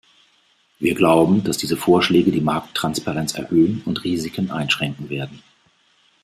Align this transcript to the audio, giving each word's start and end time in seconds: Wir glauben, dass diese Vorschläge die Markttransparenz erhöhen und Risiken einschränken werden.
Wir 0.79 0.95
glauben, 0.95 1.43
dass 1.43 1.59
diese 1.59 1.77
Vorschläge 1.77 2.31
die 2.31 2.41
Markttransparenz 2.41 3.35
erhöhen 3.35 3.83
und 3.85 4.03
Risiken 4.03 4.49
einschränken 4.49 5.11
werden. 5.11 5.43